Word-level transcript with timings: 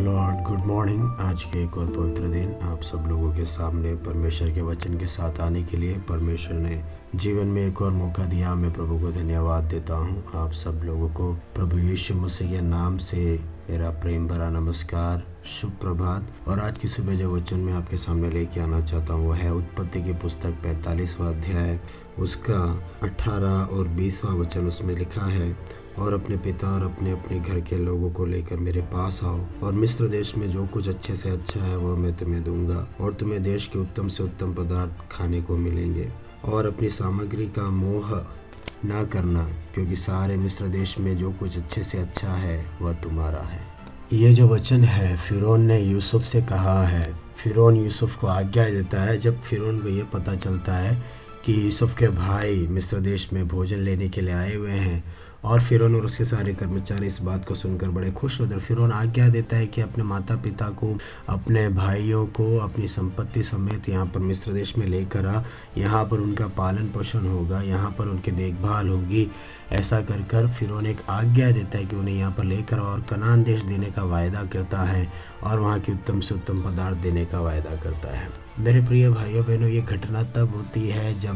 Lord 0.00 0.44
good 0.44 0.64
morning 0.64 1.16
आज 1.20 1.44
के 1.44 1.64
एक 1.64 1.78
और 1.78 1.86
पवित्र 1.86 2.22
दिन 2.22 2.56
आप 2.62 2.82
सब 2.82 3.04
लोगों 3.08 3.34
के 3.34 3.44
सामने, 3.44 3.94
परमेश्वर 3.94 4.50
के 4.50 4.62
वचन 4.62 4.98
के 4.98 5.06
साथ 5.06 5.40
आने 5.40 5.62
के 5.62 5.76
लिए 5.76 5.98
परमेश्वर 5.98 6.54
ने 6.54 6.84
जीवन 7.14 7.46
में 7.46 7.60
एक 7.62 7.80
और 7.82 7.90
मौका 7.92 8.24
दिया। 8.24 8.54
मैं 8.54 8.72
प्रभु 8.72 8.98
को 8.98 9.10
धन्यवाद 9.12 9.64
देता 9.64 9.94
हूँ। 9.94 10.22
आप 10.34 10.52
सब 10.52 10.80
लोगों 10.84 11.08
को 11.08 11.32
प्रभु 11.54 11.78
यीशु 11.78 12.14
मसीह 12.14 12.50
के 12.50 12.60
नाम 12.60 12.96
से 12.98 13.18
मेरा 13.70 13.90
प्रेम 14.00 14.26
भरा 14.28 14.48
नमस्कार 14.50 15.22
शुभ 15.46 15.70
प्रभात 15.80 16.48
और 16.48 16.60
आज 16.60 16.78
की 16.78 16.88
सुबह 16.88 17.14
जो 17.14 17.30
वचन 17.34 17.60
मैं 17.60 17.72
आपके 17.72 17.96
सामने 17.96 18.30
लेके 18.30 18.60
आना 18.60 18.80
चाहता 18.80 19.14
हूँ 19.14 19.26
वो 19.26 19.32
है 19.32 19.52
उत्पत्ति 19.54 20.02
की 20.02 20.12
पुस्तक 20.12 20.58
पैंतालीसवा 20.62 21.28
अध्याय। 21.28 21.78
उसका 22.18 22.60
अठारह 23.02 23.76
और 23.76 23.88
बीसवा 23.88 24.34
वचन 24.34 24.66
उसमें 24.66 24.94
लिखा 24.96 25.26
है, 25.26 25.56
और 25.98 26.12
अपने 26.12 26.36
पिता 26.36 26.74
और 26.74 26.82
अपने 26.82 27.10
अपने 27.10 27.38
घर 27.38 27.60
के 27.60 27.78
लोगों 27.78 28.10
को 28.10 28.26
लेकर 28.26 28.56
मेरे 28.58 28.80
पास 28.92 29.20
आओ। 29.24 29.40
और 29.62 29.72
मिस्र 29.72 30.08
देश 30.08 30.36
में 30.36 30.50
जो 30.50 30.66
कुछ 30.66 30.88
अच्छे 30.88 31.16
से 31.16 31.30
अच्छा 31.30 31.60
है, 31.60 31.76
वह 31.76 31.96
मैं 31.96 32.16
तुम्हें 32.16 32.42
दूँगा। 32.44 32.86
और 33.00 33.14
तुम्हें 33.14 33.42
देश 33.42 33.66
के 33.66 33.78
उत्तम 33.78 34.08
से 34.08 34.22
उत्तम 34.22 34.54
पदार्थ 34.54 35.10
खाने 35.12 35.42
को 35.42 35.56
मिलेंगे। 35.56 36.10
और 36.44 36.66
अपनी 36.66 36.90
सामग्री 36.90 37.46
का 37.46 37.70
मोह 37.70 38.26
ना 38.84 39.04
करना, 39.04 39.44
क्योंकि 39.74 39.96
सारे 39.96 40.36
मिस्र 40.36 40.66
देश 40.66 40.98
में 40.98 41.18
जो 41.18 41.32
कुछ 41.32 41.56
अच्छे 41.56 41.82
से 41.82 41.98
अच्छा 41.98 42.28
है, 42.28 42.66
वह 42.82 42.92
तुम्हारा 42.92 43.40
है। 43.40 43.66
ये 44.12 44.34
जो 44.34 44.48
वचन 44.48 44.84
है, 44.84 45.16
फिरौन 45.16 45.60
ने 45.60 45.80
यूसुफ 45.80 46.22
से 46.22 46.42
कहा 46.42 46.86
है। 46.86 47.14
फिरौन 47.36 47.76
यूसुफ 47.76 48.16
को 48.16 48.26
आज्ञा 48.26 48.68
देता 48.68 49.02
है, 49.02 49.18
जब 49.18 49.40
फिरौन 49.40 49.78
को 49.80 49.88
ये 49.88 50.02
पता 50.02 50.34
चलता 50.34 50.74
है 50.74 51.23
कि 51.44 51.64
यूसुफ 51.64 51.94
के 51.94 52.08
भाई 52.08 52.66
मिस्र 52.66 52.98
देश 52.98 53.32
में 53.32 53.48
भोजन 53.48 53.78
लेने 53.78 54.08
के 54.08 54.20
लिए 54.20 54.34
आए 54.34 54.54
हुए 54.54 54.70
हैं 54.70 55.04
और 55.44 55.60
फिरौन 55.60 55.94
और 55.94 56.04
उसके 56.04 56.24
सारे 56.24 56.54
कर्मचारी 56.54 57.06
इस 57.06 57.20
बात 57.22 57.44
को 57.44 57.54
सुनकर 57.54 57.88
बड़े 57.88 58.10
खुश 58.10 58.40
होते 58.40 58.58
फिरौन 58.58 58.92
आज्ञा 58.92 59.28
देता 59.28 59.56
है 59.56 59.66
कि 59.66 59.80
अपने 59.80 60.04
माता 60.04 60.36
पिता 60.36 60.68
को, 60.68 60.98
अपने 61.28 61.68
भाइयों 61.68 62.26
को, 62.26 62.58
अपनी 62.58 62.88
संपत्ति 62.88 63.42
समेत 63.42 63.88
यहाँ 63.88 64.06
पर 64.06 64.20
मिस्र 64.20 64.52
देश 64.52 64.76
में 64.78 64.86
लेकर 64.86 65.26
आ। 65.26 65.42
यहाँ 65.78 66.04
पर 66.04 66.18
उनका 66.18 66.46
पालन 66.46 66.86
पोषण 66.86 67.26
होगा, 67.26 67.60
यहाँ 67.60 67.90
पर 67.90 68.04
उनकी 68.04 68.30
देखभाल 68.30 68.88
होगी। 68.88 69.30
ऐसा 69.72 70.00
कर 70.00 70.22
कर 70.22 70.48
फिरौन 70.48 70.86
एक 70.86 71.00
आज्ञा 71.08 71.50
देता 71.50 71.78
है 71.78 71.84
कि 71.84 71.96
उन्हें 71.96 72.16
यहाँ 72.16 72.32
पर 72.32 72.44
लेकर 72.44 72.78
और 72.78 73.00
कनान 73.00 73.42
देश 73.42 73.62
देने 73.62 73.90
का 73.90 74.04
वायदा 74.04 74.44
करता 74.44 74.82
है 74.82 75.06
और 75.42 75.60
वहाँ 75.60 75.78
की 75.80 75.92
उत्तम 75.92 76.20
से 76.20 76.34
उत्तम 76.34 76.62
पदार्थ 76.62 76.98
देने 76.98 77.24
का 77.24 77.40
वायदा 77.40 77.76
करता 77.76 78.16
है। 78.18 78.28
मेरे 78.58 78.80
प्रिय 78.80 79.10
भाइयों 79.10 79.44
बहनों 79.46 79.68
ये 79.68 79.80
घटना 79.80 80.22
तब 80.22 80.54
होती 80.56 80.88
है 80.88 81.18
जब 81.20 81.33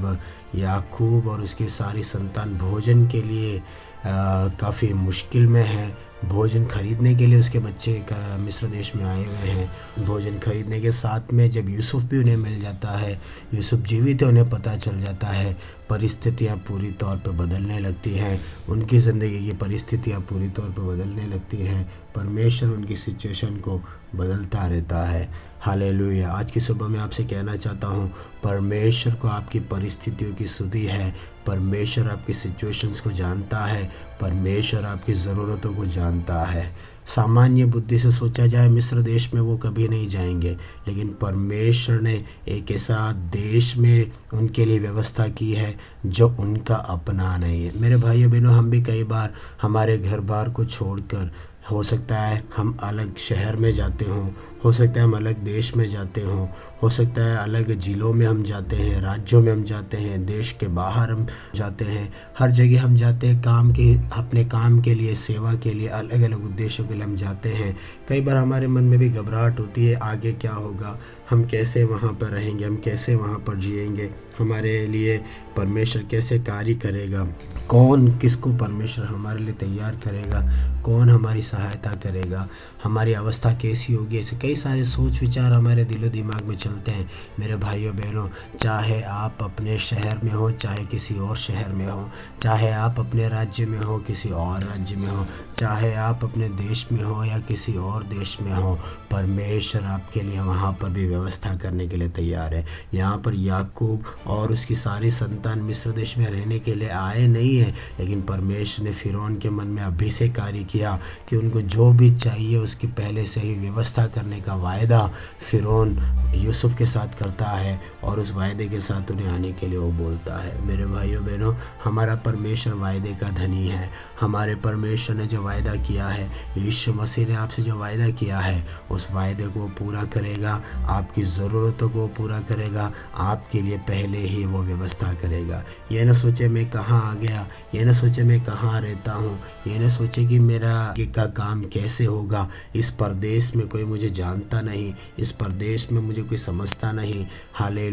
याकूब 0.54 1.28
और 1.28 1.40
उसके 1.40 1.68
सारी 1.68 2.02
संतान 2.02 2.54
भोजन 2.58 3.06
के 3.08 3.22
लिए 3.22 3.62
काफ़ी 4.06 4.92
मुश्किल 4.94 5.46
में 5.46 5.64
है। 5.64 5.96
भोजन 6.24 6.64
खरीदने 6.66 7.14
के 7.14 7.26
लिए 7.26 7.38
उसके 7.40 7.58
बच्चे 7.58 7.92
का 8.08 8.36
मिस्र 8.38 8.66
देश 8.66 8.94
में 8.96 9.04
आए 9.04 9.24
हुए 9.24 9.50
हैं। 9.50 10.04
भोजन 10.06 10.38
खरीदने 10.38 10.80
के 10.80 10.92
साथ 10.92 11.32
में 11.32 11.50
जब 11.50 11.68
यूसुफ 11.68 12.02
भी 12.02 12.18
उन्हें 12.18 12.36
मिल 12.36 12.60
जाता 12.60 12.96
है, 12.98 13.12
यूसुफ 13.54 13.80
जीवित 13.80 14.22
है, 14.22 14.28
उन्हें 14.28 14.48
पता 14.50 14.76
चल 14.76 15.00
जाता 15.00 15.26
है, 15.26 15.56
परिस्थितियाँ 15.90 16.56
पूरी 16.68 16.90
तौर 16.92 17.16
पर 17.16 17.32
बदलने 17.36 17.78
लगती 17.80 18.14
हैं। 18.14 18.40
उनकी 18.68 18.98
ज़िंदगी 18.98 19.44
की 19.46 19.52
परिस्थितियाँ 19.56 20.20
पूरी 20.20 20.48
तौर 20.48 20.70
पर 20.70 20.82
बदलने 20.84 21.26
लगती 21.26 21.56
हैं। 21.56 21.88
परमेश्वर 22.16 22.68
उनकी 22.68 22.96
सिचुएशन 22.96 23.56
को 23.58 23.80
बदलता 24.14 24.66
रहता 24.66 25.06
है। 25.06 25.28
हाले 25.60 26.22
आज 26.22 26.50
की 26.50 26.60
सुबह 26.60 26.88
मैं 26.88 27.00
आपसे 27.00 27.24
कहना 27.24 27.56
चाहता 27.56 27.86
हूँ, 27.86 28.08
परमेश्वर 28.44 29.14
को 29.14 29.28
आपकी 29.28 29.60
परिस्थितियों 29.60 30.34
की 30.34 30.46
सुधी 30.46 30.84
है। 30.86 31.14
परमेश्वर 31.48 32.08
आपकी 32.08 32.34
सिचुएशंस 32.34 33.00
को 33.00 33.10
जानता 33.10 33.58
है, 33.58 33.90
परमेश्वर 34.20 34.84
आपकी 34.84 35.12
ज़रूरतों 35.14 35.74
को 35.74 35.86
जानता 35.86 36.44
है। 36.44 36.76
सामान्य 37.06 37.64
बुद्धि 37.64 37.98
से 37.98 38.10
सोचा 38.10 38.46
जाए, 38.46 38.68
मिस्र 38.68 39.00
देश 39.00 39.34
में 39.34 39.40
वो 39.40 39.56
कभी 39.56 39.88
नहीं 39.88 40.08
जाएँगे, 40.08 40.56
लेकिन 40.88 41.08
परमेश्वर 41.08 42.00
ने 42.00 42.24
एक 42.48 42.70
ऐसा 42.70 43.12
देश 43.12 43.76
में 43.76 44.10
उनके 44.34 44.64
लिए 44.64 44.78
व्यवस्था 44.78 45.28
की 45.28 45.52
है 45.52 45.76
जो 46.06 46.28
उनका 46.40 46.74
अपना 46.74 47.36
नहीं 47.36 47.64
है। 47.64 47.80
मेरे 47.80 47.96
भाइयों 47.96 48.30
बहनों 48.30 48.54
हम 48.54 48.70
भी 48.70 48.82
कई 48.82 49.04
बार 49.04 49.32
हमारे 49.62 49.98
घर 49.98 50.20
बार 50.20 50.50
को 50.50 50.64
छोड़कर 50.64 51.32
हो 51.70 51.82
सकता 51.82 52.16
है 52.16 52.44
हम 52.56 52.78
अलग 52.82 53.16
शहर 53.16 53.56
में 53.56 53.72
जाते 53.72 54.04
हों, 54.04 54.28
हो 54.64 54.72
सकता 54.72 55.00
है 55.00 55.06
हम 55.06 55.12
अलग 55.12 55.36
देश 55.36 55.76
में 55.76 55.88
जाते 55.88 56.20
हों, 56.20 56.48
हो 56.82 56.90
सकता 56.90 57.24
है 57.24 57.36
अलग 57.36 57.78
ज़िलों 57.78 58.12
में 58.12 58.26
हम 58.26 58.42
जाते 58.42 58.76
हैं, 58.76 59.00
राज्यों 59.00 59.40
में 59.42 59.52
हम 59.52 59.64
जाते 59.64 59.96
हैं, 59.96 60.26
देश 60.26 60.52
के 60.52 60.68
बाहर 60.68 61.10
हम 61.10 61.26
जाते 61.54 61.84
हैं। 61.84 62.12
हर 62.38 62.50
जगह 62.50 62.82
हम 62.82 62.96
जाते 62.96 63.26
हैं, 63.26 63.42
काम 63.42 63.72
के, 63.72 63.96
अपने 64.12 64.44
काम 64.44 64.80
के 64.80 64.94
लिए, 64.94 65.14
सेवा 65.14 65.54
के 65.54 65.74
लिए 65.74 65.88
अलग 65.88 66.22
अलग 66.22 66.44
उद्देश्यों 66.44 66.86
के 66.86 66.94
लिए 66.94 67.02
हम 67.02 67.16
जाते 67.16 67.48
हैं। 67.48 67.76
कई 68.08 68.20
बार 68.20 68.36
हमारे 68.36 68.66
मन 68.66 68.84
में 68.84 68.98
भी 68.98 69.08
घबराहट 69.08 69.60
होती 69.60 69.86
है, 69.86 69.94
आगे 69.94 70.32
क्या 70.32 70.52
होगा? 70.52 70.98
हम 71.30 71.44
कैसे 71.44 71.84
वहाँ 71.84 72.12
पर 72.12 72.26
रहेंगे? 72.26 72.64
हम 72.64 72.76
कैसे 72.76 73.14
वहाँ 73.14 73.38
पर 73.38 73.56
जिएँगे? 73.56 74.10
हमारे 74.38 74.86
लिए 74.86 75.18
परमेश्वर 75.56 76.02
कैसे 76.10 76.38
कार्य 76.38 76.74
करेगा? 76.74 77.28
कौन 77.68 78.18
किसको 78.18 78.52
परमेश्वर 78.52 79.06
हमारे 79.06 79.38
लिए 79.38 79.54
तैयार 79.54 79.96
करेगा? 79.96 80.40
कौन 80.82 81.10
हमारी 81.10 81.42
सहायता 81.42 81.90
करेगा? 81.90 82.48
हमारी 82.84 83.12
अवस्था 83.12 83.52
कैसी 83.52 83.92
होगी? 83.92 84.18
ऐसे 84.18 84.36
कई 84.36 84.56
सारे 84.56 84.84
सोच 84.84 85.20
विचार 85.20 85.52
हमारे 85.52 85.84
दिलो 85.84 86.08
दिमाग 86.08 86.44
में 86.44 86.56
चलते 86.56 86.90
हैं। 86.90 87.10
मेरे 87.40 87.56
भाइयों, 87.56 87.96
बहनों, 87.96 88.28
चाहे 88.60 89.02
आप 89.02 89.38
अपने 89.40 89.78
शहर 89.78 90.20
में 90.24 90.32
हो, 90.32 90.50
चाहे 90.50 90.84
किसी 90.84 91.14
और 91.14 91.36
शहर 91.36 91.72
में 91.72 91.86
हो, 91.86 92.10
चाहे 92.42 92.70
आप 92.70 93.00
अपने 93.00 93.28
राज्य 93.28 93.66
में 93.66 93.80
हो, 93.80 93.98
किसी 93.98 94.30
और 94.30 94.60
राज्य 94.60 94.96
में 94.96 95.08
हो, 95.08 95.26
चाहे 95.56 95.94
आप 95.94 96.20
अपने 96.24 96.48
देश 96.48 96.88
में 96.92 97.04
हो 97.04 97.24
या 97.24 97.38
किसी 97.38 97.74
और 97.74 98.02
देश 98.02 98.38
में 98.40 98.52
हो, 98.52 98.78
परमेश्वर 99.10 99.82
आपके 99.82 100.20
लिए 100.20 100.40
वहाँ 100.40 100.72
पर 100.72 100.88
भी 100.90 101.08
व्यवस्था 101.08 101.54
करने 101.54 101.88
के 101.88 101.96
लिए 101.96 102.08
तैयार 102.08 102.54
है। 102.54 102.66
यहाँ 102.94 103.18
पर 103.18 103.34
याकूब 103.34 104.02
और 104.26 104.52
उसकी 104.52 104.74
सारी 104.74 105.10
संतान 105.10 105.58
मिस्र 105.58 105.90
देश 105.90 106.18
में 106.18 106.26
रहने 106.26 106.58
के 106.58 106.74
लिए 106.74 106.88
आए 106.88 107.26
नहीं 107.26 107.57
हैं। 107.60 107.74
लेकिन 108.00 108.22
परमेश्वर 108.22 108.84
ने 108.84 108.92
फिरौन 108.92 109.36
के 109.36 109.50
मन 109.50 109.66
में 109.66 109.82
अभी 109.82 110.10
से 110.10 110.28
कार्य 110.28 110.64
किया 110.64 111.00
कि 111.28 111.36
उनको 111.36 111.60
जो 111.60 111.92
भी 111.92 112.16
चाहिए, 112.16 112.56
उसकी 112.56 112.86
पहले 112.86 113.26
से 113.26 113.40
ही 113.40 113.54
व्यवस्था 113.54 114.06
करने 114.06 114.40
का 114.40 114.54
वायदा 114.54 115.10
फिरौन 115.50 115.98
यूसुफ 116.34 116.76
के 116.76 116.86
साथ 116.86 117.18
करता 117.18 117.44
है 117.44 117.80
और 118.04 118.20
उस 118.20 118.32
वायदे 118.32 118.66
के 118.66 118.80
साथ 118.80 119.10
उन्हें 119.10 119.28
आने 119.28 119.52
के 119.52 119.66
लिए 119.66 119.78
वो 119.78 119.92
बोलता 119.92 120.42
है। 120.42 120.66
मेरे 120.66 120.86
भाइयों, 120.86 121.26
बहनों, 121.26 121.54
हमारा 121.84 122.14
परमेश्वर 122.14 122.74
वायदे 122.74 123.14
का 123.14 123.28
धनी 123.28 123.68
है। 123.68 123.90
हमारे 124.20 124.54
परमेश्वर 124.54 125.16
ने 125.16 125.26
जो 125.26 125.42
वायदा 125.42 125.74
किया 125.74 126.08
है, 126.08 126.30
यीशु 126.58 126.92
मसीह 126.92 127.26
ने 127.26 127.34
आपसे 127.34 127.62
जो 127.62 127.78
वायदा 127.78 128.08
किया 128.08 128.38
है, 128.38 128.66
उस 128.90 129.08
वायदे 129.10 129.46
को 129.46 129.66
पूरा 129.66 130.04
करेगा, 130.04 130.62
आपकी 130.74 131.22
ज़रूरतों 131.22 131.88
को 131.88 132.06
पूरा 132.06 132.40
करेगा, 132.40 132.92
आपके 133.16 133.60
लिए 133.60 133.78
पहले 133.78 134.18
ही 134.18 134.44
वो 134.44 134.62
व्यवस्था 134.62 135.12
करेगा। 135.12 135.64
यह 135.92 136.04
ना 136.04 136.12
सोचे 136.12 136.48
मैं 136.48 136.70
कहाँ 136.70 137.10
आ 137.10 137.14
गया 137.14 137.47
ये 137.74 137.84
ना 137.84 137.92
सोचे 137.92 138.22
मैं 138.22 138.44
कहाँ 138.44 138.80
रहता 138.80 139.12
हूँ। 139.12 139.40
ये 139.66 139.78
ना 139.78 139.88
सोचे 139.88 140.26
कि 140.26 140.38
मेरा 140.38 140.74
आगे 140.74 141.06
का 141.06 141.26
काम 141.26 141.62
कैसे 141.62 142.04
होगा। 142.04 142.48
इस 142.74 142.90
परदेश 142.90 143.54
में 143.56 143.68
कोई 143.68 143.84
मुझे 143.84 144.10
जानता 144.10 144.60
नहीं। 144.60 144.94
इस 145.18 145.32
परदेश 145.32 145.92
में 145.92 146.02
मुझे 146.02 146.22
कोई 146.22 146.38
समझता 146.38 146.92
नहीं। 146.92 147.26
हाले 147.54 147.90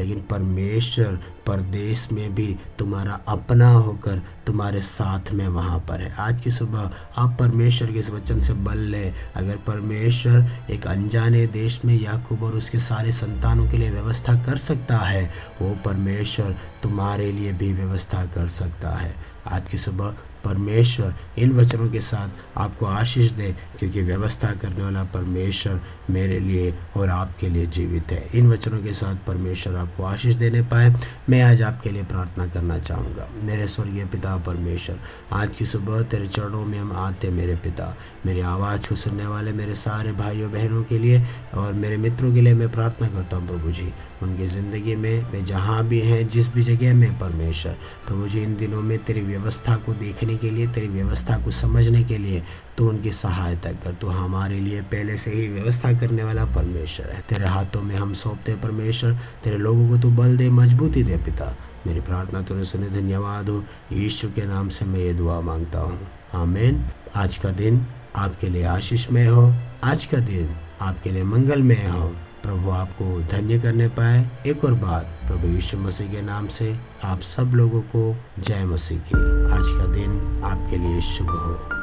लेकिन 0.00 0.20
परमेश्वर 0.30 1.18
परदेश 1.50 2.08
में 2.12 2.34
भी 2.34 2.56
तुम्हारा 2.78 3.20
अपना 3.28 3.68
होकर 3.68 4.22
तुम्हारे 4.46 4.80
साथ 4.80 5.32
में 5.32 5.48
वहाँ 5.48 5.78
पर 5.78 6.00
है। 6.00 6.14
आज 6.18 6.40
की 6.40 6.50
सुबह 6.50 6.90
आप 7.16 7.36
परमेश्वर 7.40 7.92
के 7.92 7.98
इस 7.98 8.10
वचन 8.10 8.40
से 8.40 8.52
बल 8.52 8.78
लें। 8.78 9.14
अगर 9.36 9.56
परमेश्वर 9.56 10.46
एक 10.70 10.86
अनजाने 10.86 11.46
देश 11.46 11.80
में 11.84 12.00
याकूब 12.00 12.42
और 12.42 12.52
उसके 12.52 12.78
सारे 12.78 13.12
संतानों 13.12 13.68
के 13.68 13.76
लिए 13.76 13.90
व्यवस्था 13.90 14.34
कर 14.34 14.56
सकता 14.56 14.98
है, 14.98 15.30
वो 15.62 15.76
परमेश्वर 15.84 16.56
तुम्हारे 16.82 17.32
लिए 17.32 17.52
भी 17.52 17.72
व्यवस्था 17.72 18.24
कर 18.26 18.48
सकता 18.48 18.90
है। 18.90 19.14
आज 19.46 19.68
की 19.68 19.78
सुबह 19.78 20.14
परमेश्वर 20.44 21.14
इन 21.38 21.52
वचनों 21.52 21.88
के 21.90 22.00
साथ 22.00 22.58
आपको 22.58 22.86
आशीष 22.86 23.30
दे, 23.30 23.54
क्योंकि 23.78 24.02
व्यवस्था 24.02 24.52
करने 24.52 24.84
वाला 24.84 25.04
परमेश्वर 25.04 25.80
मेरे 26.10 26.38
लिए 26.40 26.72
और 26.96 27.08
आपके 27.08 27.48
लिए 27.48 27.66
जीवित 27.66 28.12
है। 28.12 28.28
इन 28.34 28.50
वचनों 28.50 28.78
के 28.78 28.92
साथ 28.92 29.16
परमेश्वर 29.26 29.74
आपको 29.74 30.04
आशीष 30.04 30.34
देने 30.34 30.62
पाए। 30.62 30.94
मैं 31.28 31.42
आज 31.42 31.62
आपके 31.62 31.90
लिए 31.90 32.02
प्रार्थना 32.02 32.46
करना 32.46 32.78
चाहूँगा। 32.78 33.28
मेरे 33.42 33.66
स्वर्गीय 33.66 34.04
पिता 34.04 34.36
परमेश्वर, 34.36 34.98
आज 35.32 35.56
की 35.56 35.64
सुबह 35.64 36.02
तेरे 36.02 36.26
चरणों 36.26 36.64
में 36.64 36.78
हम 36.78 36.92
आते 36.92 37.30
मेरे 37.30 37.56
पिता। 37.56 37.94
मेरी 38.26 38.40
आवाज़ 38.40 38.88
को 38.88 38.94
सुनने 38.94 39.26
वाले 39.26 39.52
मेरे 39.52 39.74
सारे 39.74 40.12
भाइयों, 40.12 40.50
बहनों 40.52 40.82
के 40.82 40.98
लिए 40.98 41.22
और 41.54 41.72
मेरे 41.72 41.96
मित्रों 41.96 42.32
के 42.34 42.40
लिए 42.40 42.54
मैं 42.54 42.68
प्रार्थना 42.72 43.08
करता 43.08 43.36
हूँ, 43.36 43.48
प्रभु 43.48 43.72
जी। 43.72 43.92
उनकी 44.22 44.46
ज़िंदगी 44.46 44.96
में 44.96 45.30
वे 45.30 45.42
जहाँ 45.42 45.84
भी 45.84 46.00
हैं, 46.00 46.26
जिस 46.28 46.48
भी 46.48 46.62
जगह 46.62 46.94
में, 46.94 47.18
परमेश्वर, 47.18 47.76
प्रभु 48.06 48.28
जी, 48.28 48.42
इन 48.42 48.56
दिनों 48.56 48.82
में 48.82 48.98
तेरी 48.98 49.20
व्यवस्था 49.20 49.76
को 49.76 49.94
देखने 49.94 50.29
जीने 50.30 50.38
के 50.38 50.56
लिए, 50.56 50.66
तेरी 50.66 50.88
व्यवस्था 50.88 51.36
को 51.36 51.50
समझने 51.50 52.04
के 52.04 52.18
लिए 52.18 52.42
तो 52.78 52.88
उनकी 52.88 53.10
सहायता 53.10 53.72
कर। 53.72 53.92
तो 53.92 54.06
हमारे 54.06 54.60
लिए 54.60 54.80
पहले 54.80 55.16
से 55.16 55.30
ही 55.30 55.48
व्यवस्था 55.48 55.92
करने 55.92 56.24
वाला 56.24 56.44
परमेश्वर 56.44 57.06
है। 57.06 57.20
तेरे 57.20 57.46
हाथों 57.46 57.82
में 57.82 57.96
हम 57.96 58.12
सौंपते 58.12 58.54
परमेश्वर। 58.54 59.12
तेरे 59.44 59.58
लोगों 59.58 59.88
को 59.88 59.98
तू 59.98 60.10
बल 60.10 60.36
दे, 60.36 60.50
मजबूती 60.50 61.02
दे 61.02 61.16
पिता। 61.16 61.56
मेरी 61.86 62.00
प्रार्थना 62.00 62.42
तूने 62.42 62.64
सुने, 62.64 62.88
धन्यवाद 62.88 63.48
हो। 63.48 63.64
यीशु 63.92 64.28
के 64.28 64.46
नाम 64.46 64.68
से 64.68 64.84
मैं 64.84 65.00
ये 65.00 65.14
दुआ 65.14 65.40
माँगता 65.40 65.78
हूँ। 65.78 66.08
आमीन। 66.34 66.84
आज 67.16 67.36
का 67.36 67.50
दिन 67.50 67.86
आपके 68.16 68.48
लिए 68.48 68.64
आशीषमय 68.64 69.26
हो। 69.26 69.54
आज 69.84 70.06
का 70.06 70.18
दिन 70.18 70.56
आपके 70.80 71.10
लिए 71.10 71.24
मंगलमय 71.24 71.86
हो। 71.88 72.16
प्रभु 72.42 72.70
आपको 72.70 73.20
धन्य 73.20 73.58
करने 73.58 73.88
पाए। 73.88 74.30
एक 74.46 74.64
और 74.64 74.74
बात, 74.74 75.04
प्रभु 75.26 75.48
यीशु 75.48 75.78
मसीह 75.78 76.10
के 76.10 76.22
नाम 76.22 76.46
से 76.48 76.76
आप 77.04 77.20
सब 77.20 77.50
लोगों 77.54 77.80
को 77.80 78.16
जय 78.38 78.64
मसीह 78.64 78.98
की। 78.98 79.16
आज 79.52 79.78
का 79.78 79.86
दिन 79.86 80.42
आपके 80.44 80.76
लिए 80.76 81.00
शुभ 81.00 81.30
हो। 81.30 81.79